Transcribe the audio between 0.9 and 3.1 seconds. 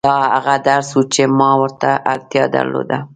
و چې ما ورته اړتيا درلوده.